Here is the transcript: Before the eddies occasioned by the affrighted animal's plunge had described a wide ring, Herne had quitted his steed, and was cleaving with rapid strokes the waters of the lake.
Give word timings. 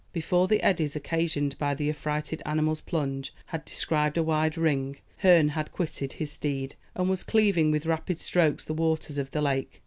Before 0.13 0.47
the 0.47 0.63
eddies 0.65 0.95
occasioned 0.95 1.55
by 1.59 1.75
the 1.75 1.87
affrighted 1.87 2.41
animal's 2.43 2.81
plunge 2.81 3.35
had 3.45 3.63
described 3.65 4.17
a 4.17 4.23
wide 4.23 4.57
ring, 4.57 4.95
Herne 5.17 5.49
had 5.49 5.71
quitted 5.71 6.13
his 6.13 6.31
steed, 6.31 6.73
and 6.95 7.07
was 7.07 7.21
cleaving 7.23 7.69
with 7.69 7.85
rapid 7.85 8.19
strokes 8.19 8.63
the 8.63 8.73
waters 8.73 9.19
of 9.19 9.29
the 9.29 9.41
lake. 9.43 9.79